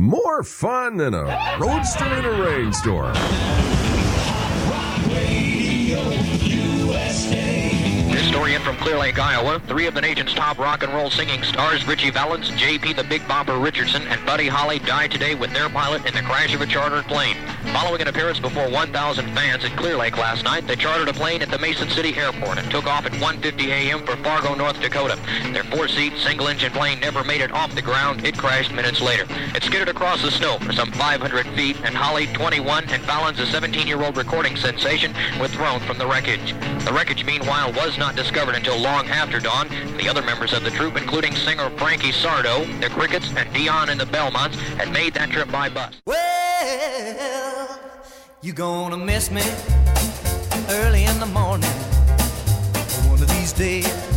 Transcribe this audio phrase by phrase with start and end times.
[0.00, 3.14] More fun than a roadster in a rainstorm.
[8.40, 9.60] In from Clear Lake, Iowa.
[9.68, 12.94] Three of the nation's top rock and roll singing stars, Ritchie Valens, J.P.
[12.94, 16.52] the Big Bopper Richardson, and Buddy Holly, died today with their pilot in the crash
[16.54, 17.36] of a chartered plane.
[17.72, 21.40] Following an appearance before 1,000 fans at Clear Lake last night, they chartered a plane
[21.40, 24.04] at the Mason City Airport and took off at 1.50 a.m.
[24.04, 25.18] for Fargo, North Dakota.
[25.52, 28.26] Their four-seat, single-engine plane never made it off the ground.
[28.26, 29.24] It crashed minutes later.
[29.54, 33.44] It skidded across the snow for some 500 feet, and Holly, 21, and Valens, a
[33.44, 36.54] 17-year-old recording sensation, were thrown from the wreckage.
[36.84, 39.68] The wreckage, meanwhile, was not discovered until long after dawn.
[39.96, 44.00] The other members of the troupe, including singer Frankie Sardo, the Crickets, and Dion and
[44.00, 45.94] the Belmonts, had made that trip by bus.
[46.04, 47.59] Well,
[48.42, 49.42] you gonna miss me
[50.70, 51.70] early in the morning.
[53.08, 54.09] One of these days.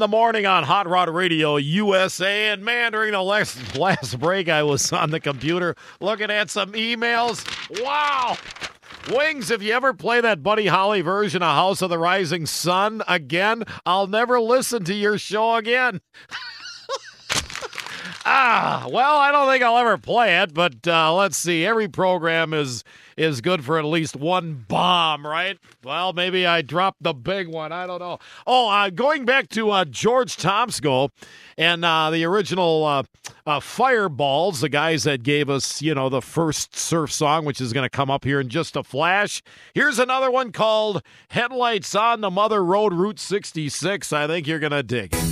[0.00, 2.48] The morning on Hot Rod Radio USA.
[2.48, 6.72] And man, during the last, last break, I was on the computer looking at some
[6.72, 7.44] emails.
[7.82, 8.38] Wow.
[9.14, 13.02] Wings, if you ever play that Buddy Holly version of House of the Rising Sun
[13.06, 16.00] again, I'll never listen to your show again.
[18.24, 21.66] ah, well, I don't think I'll ever play it, but uh, let's see.
[21.66, 22.84] Every program is
[23.20, 25.58] is good for at least one bomb, right?
[25.84, 27.70] Well, maybe I dropped the big one.
[27.70, 28.18] I don't know.
[28.46, 31.10] Oh, uh, going back to uh, George Tomsko
[31.58, 33.02] and uh, the original uh,
[33.46, 37.74] uh, Fireballs, the guys that gave us, you know, the first surf song, which is
[37.74, 39.42] going to come up here in just a flash.
[39.74, 44.12] Here's another one called Headlights on the Mother Road Route 66.
[44.14, 45.29] I think you're going to dig it.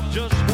[0.00, 0.51] Just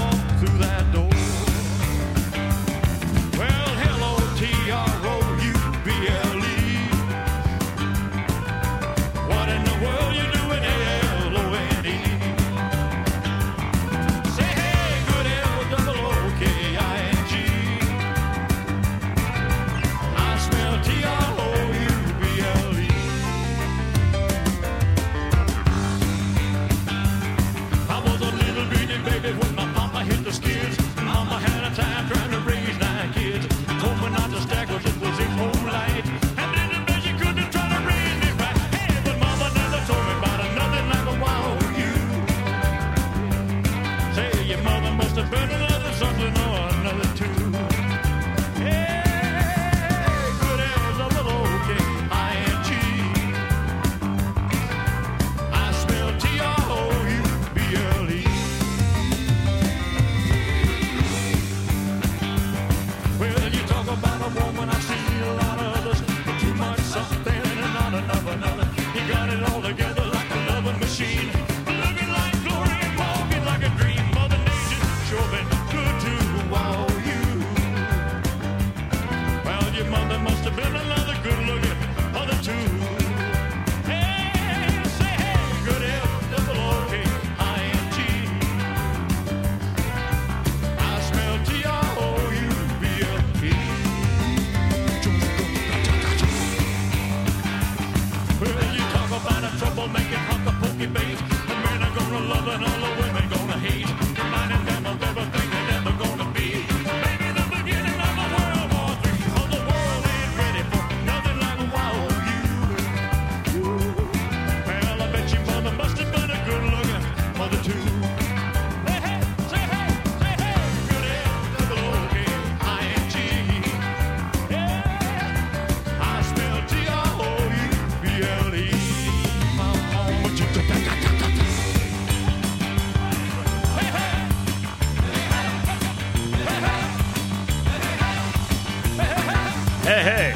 [139.89, 140.31] Hey, hey.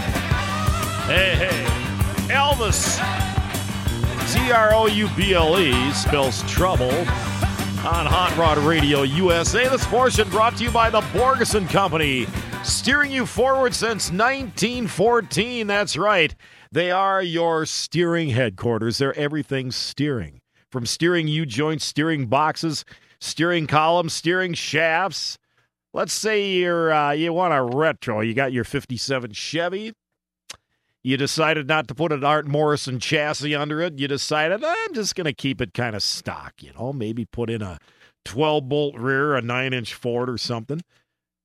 [1.13, 2.33] Hey, hey.
[2.33, 2.97] Elvis.
[4.33, 9.69] T R O U B L E spells trouble on Hot Rod Radio USA.
[9.69, 12.27] This portion brought to you by the Borgeson Company,
[12.65, 15.67] steering you forward since 1914.
[15.67, 16.35] That's right.
[16.71, 18.97] They are your steering headquarters.
[18.97, 20.41] They're everything steering.
[20.71, 22.87] From steering U joints, steering boxes,
[23.21, 25.37] steering columns, steering shafts.
[25.95, 28.21] Let's say you're uh, you want a retro.
[28.21, 29.93] You got your 57 Chevy.
[31.05, 33.99] You decided not to put an Art Morrison chassis under it.
[33.99, 37.51] You decided I'm just going to keep it kind of stock, you know, maybe put
[37.51, 37.79] in a
[38.25, 40.81] 12 bolt rear, a 9 inch Ford or something.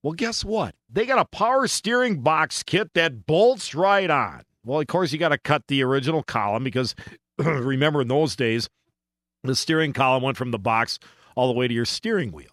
[0.03, 0.75] Well, guess what?
[0.89, 4.43] They got a power steering box kit that bolts right on.
[4.63, 6.93] Well, of course, you got to cut the original column because
[7.37, 8.69] remember in those days,
[9.43, 10.99] the steering column went from the box
[11.35, 12.51] all the way to your steering wheel.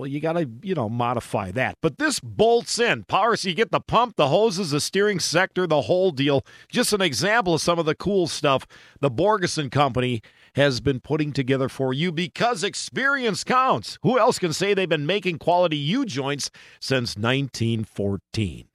[0.00, 1.74] Well, you got to, you know, modify that.
[1.82, 3.04] But this bolts in.
[3.04, 6.42] Power, so you get the pump, the hoses, the steering sector, the whole deal.
[6.70, 8.66] Just an example of some of the cool stuff
[9.00, 10.22] the Borgeson Company
[10.54, 13.98] has been putting together for you because experience counts.
[14.02, 18.68] Who else can say they've been making quality U joints since 1914?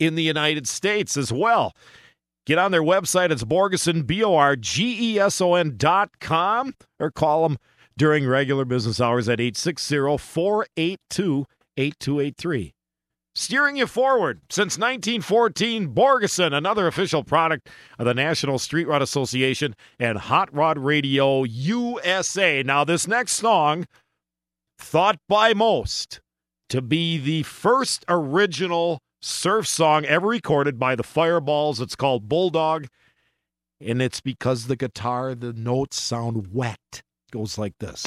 [0.00, 1.76] In the United States as well.
[2.44, 3.30] Get on their website.
[3.30, 7.58] It's Borgeson, B O R G E S O N dot com, or call them
[7.96, 11.46] during regular business hours at 860 482
[11.76, 12.72] 8283.
[13.34, 19.74] Steering you forward since 1914, Borgeson, another official product of the National Street Rod Association
[19.98, 22.62] and Hot Rod Radio USA.
[22.62, 23.86] Now, this next song,
[24.78, 26.20] thought by most
[26.68, 31.80] to be the first original surf song ever recorded by the Fireballs.
[31.80, 32.86] It's called Bulldog,
[33.80, 37.02] and it's because the guitar, the notes sound wet.
[37.32, 38.06] Goes like this.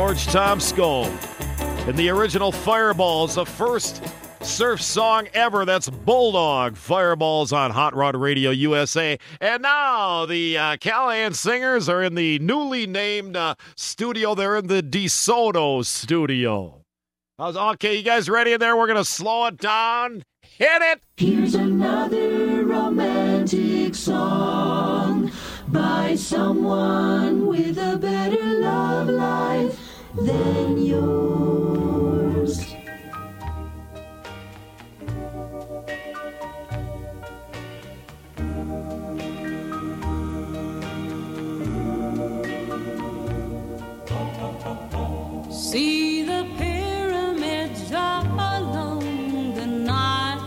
[0.00, 1.04] George Tomsko.
[1.86, 4.02] And the original Fireballs, the first
[4.40, 5.66] surf song ever.
[5.66, 9.18] That's Bulldog Fireballs on Hot Rod Radio USA.
[9.42, 14.34] And now the uh, Callahan Singers are in the newly named uh, studio.
[14.34, 16.82] They're in the DeSoto studio.
[17.38, 18.78] Okay, you guys ready in there?
[18.78, 20.24] We're going to slow it down.
[20.40, 21.02] Hit it.
[21.18, 25.30] Here's another romantic song
[25.68, 29.79] by someone with a better love life
[30.16, 32.74] than yours.
[45.50, 50.40] See the pyramids along the Nile.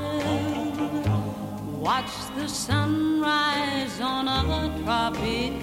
[1.80, 5.63] Watch the sunrise on a tropic.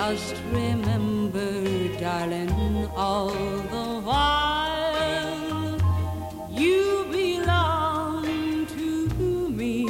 [0.00, 1.62] Just remember,
[1.98, 5.78] darling, all the while
[6.50, 8.24] you belong
[8.76, 9.86] to me.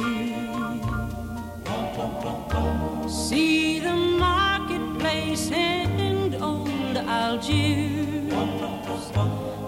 [3.07, 8.33] See the marketplace and old Algiers.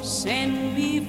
[0.01, 0.99] Send me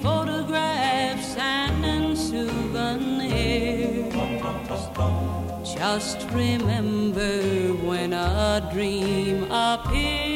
[5.75, 10.34] Just remember when a dream appears,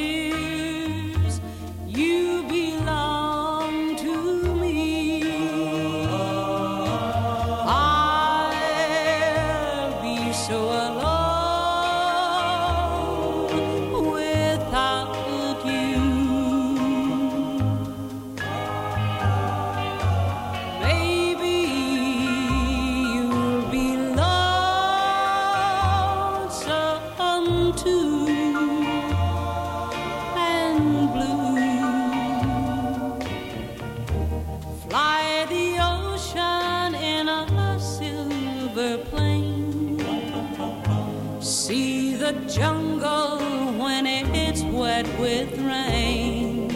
[42.49, 43.38] jungle
[43.78, 46.71] when it's wet with rain.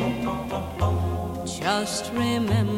[1.47, 2.72] Just remember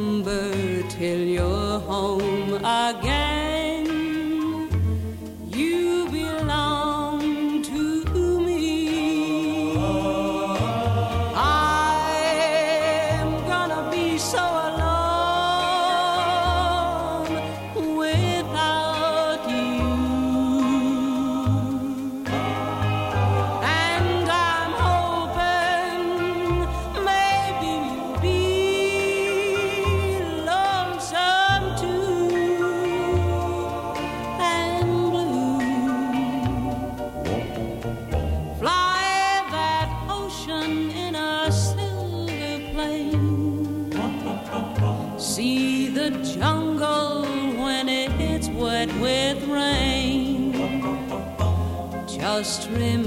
[52.74, 53.03] remember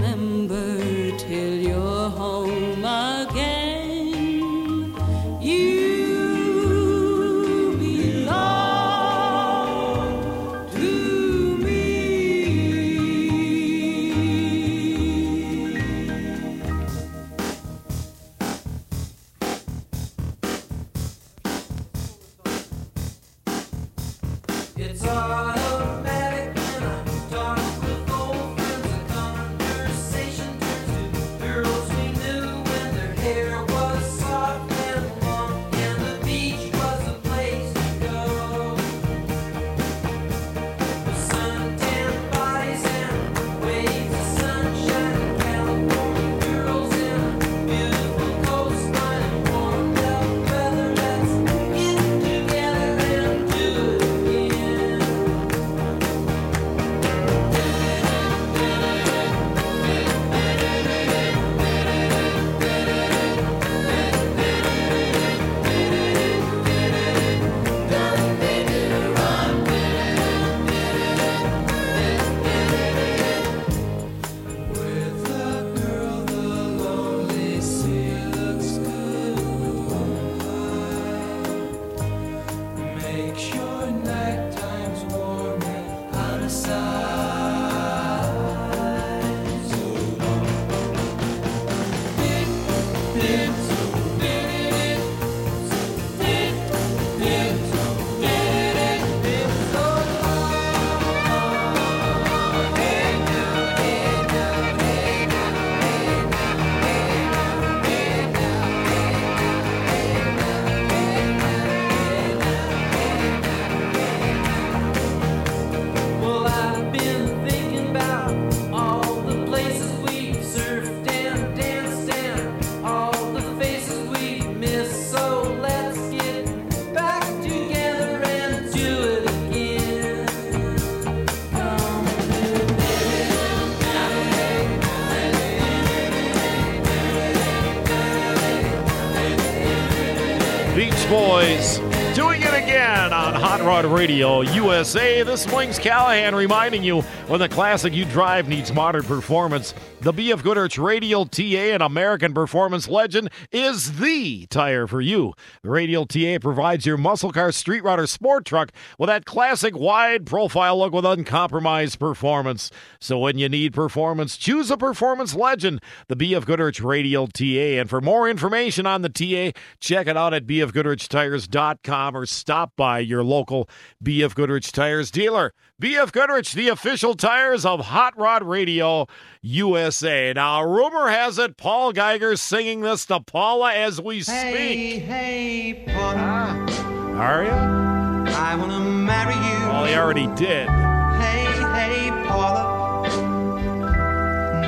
[141.09, 141.77] Boys
[142.13, 145.23] doing it again on Hot Rod Radio USA.
[145.23, 150.13] This is Wings Callahan reminding you when the classic you drive needs modern performance, the
[150.13, 155.33] BF Goodrich Radial TA, an American performance legend, is the tire for you.
[155.61, 160.25] The Radial TA provides your muscle car street rodder sport truck with that classic wide
[160.25, 162.71] profile look with uncompromised performance.
[163.01, 167.43] So when you need performance, choose a performance legend, the BF Goodrich Radial TA.
[167.43, 172.99] And for more information on the TA, check it out at bfgoodrichtires.com or stop by
[172.99, 173.69] your local
[174.01, 175.53] BF Goodrich Tires dealer.
[175.79, 179.05] BF Goodrich, the official tires of Hot Rod Radio
[179.43, 180.33] USA.
[180.33, 184.35] Now, rumor has it Paul Geiger's singing this to Paula as we speak.
[184.35, 187.51] hey, hey, Paula, ah, Are you?
[187.51, 189.67] I wanna marry you.
[189.69, 190.67] Well, he already did.
[190.67, 193.07] Hey, hey, Paula.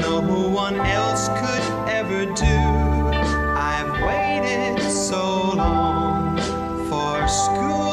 [0.01, 2.45] No one else could ever do.
[3.57, 6.37] I've waited so long
[6.87, 7.88] for school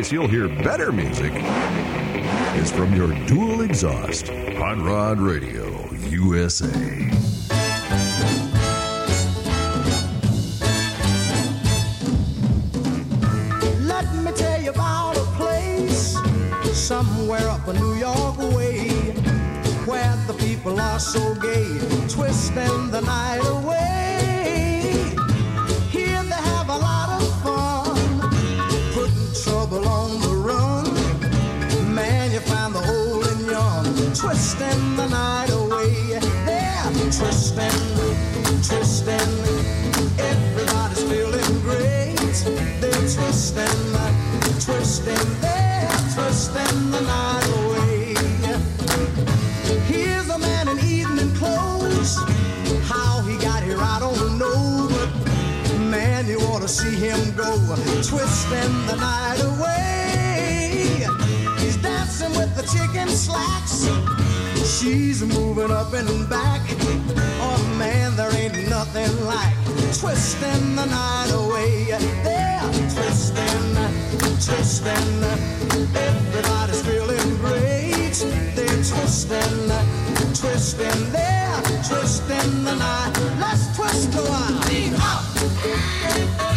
[0.00, 1.32] place you'll hear better music
[2.56, 6.66] is from your dual exhaust Hot Rod Radio USA.
[13.92, 16.16] Let me tell you about a place
[16.72, 18.88] somewhere up a New York way
[19.84, 24.19] where the people are so gay, twisting the night away.
[29.70, 30.84] Trouble on the run.
[31.94, 36.18] Man, you find the old and young, twisting the night away.
[36.46, 37.80] They're twisting,
[38.66, 39.30] twisting.
[40.18, 42.16] Everybody's feeling great.
[42.80, 43.80] They're twisting,
[44.60, 45.40] twisting.
[45.40, 48.14] They're twisting the night away.
[49.86, 52.18] Here's a man in evening clothes.
[56.70, 57.50] See him go.
[58.00, 61.04] Twisting the night away.
[61.58, 63.88] He's dancing with the chicken slacks.
[64.78, 66.62] She's moving up and back.
[67.42, 69.54] Oh man, there ain't nothing like
[69.98, 71.86] twisting the night away.
[72.22, 72.62] They're
[72.94, 73.74] twisting,
[74.38, 75.24] twisting.
[75.96, 78.14] Everybody's feeling great.
[78.54, 79.58] They're twisting,
[80.38, 81.00] twisting.
[81.10, 83.12] They're twisting the night.
[83.40, 84.50] Let's twist a while.
[85.02, 86.49] Up.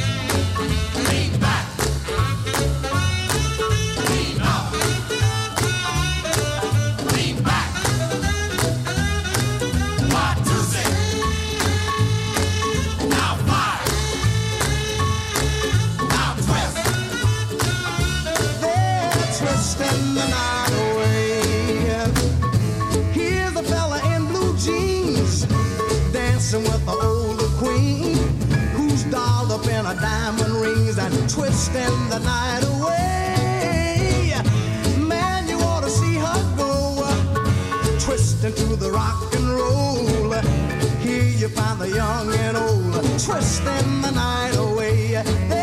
[19.44, 21.42] twisting the night away.
[23.12, 25.46] Here's a fella in blue jeans
[26.14, 28.16] dancing with the older queen
[28.76, 34.34] who's dolled up in her diamond rings and twisting the night away.
[34.98, 36.72] Man, you ought to see her go
[38.00, 40.32] twisting to the rock and roll.
[41.06, 45.22] Here you find the young and old twisting the night away.
[45.50, 45.63] They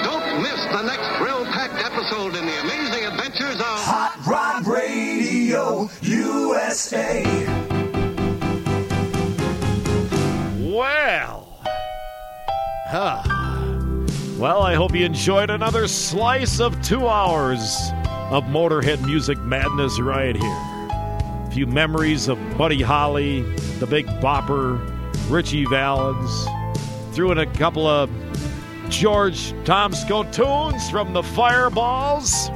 [0.04, 2.79] Don't miss the next thrill-packed episode in the amazing
[4.30, 7.24] Rod Radio USA.
[10.60, 11.48] Well,
[12.92, 13.24] huh.
[14.38, 17.76] Well, I hope you enjoyed another slice of two hours
[18.30, 20.46] of Motorhead music madness right here.
[20.46, 23.42] A few memories of Buddy Holly,
[23.80, 24.80] the Big Bopper,
[25.28, 26.48] Ritchie Valens.
[27.16, 28.12] Threw in a couple of
[28.90, 32.52] George Tomsko tunes from the Fireballs.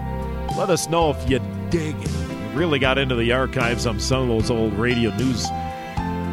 [0.55, 1.39] Let us know if you
[1.73, 2.11] dig it.
[2.53, 5.47] Really got into the archives on some of those old radio news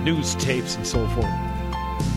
[0.04, 1.24] news tapes and so forth.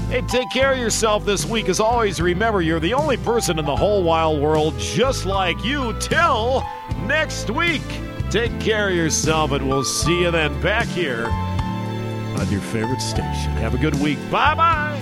[0.10, 1.70] Hey, take care of yourself this week.
[1.70, 5.98] As always, remember you're the only person in the whole wild world just like you
[6.00, 6.64] till
[7.08, 7.82] next week.
[8.30, 13.52] Take care of yourself, and we'll see you then back here on your favorite station.
[13.54, 14.20] Have a good week.
[14.30, 14.93] Bye bye.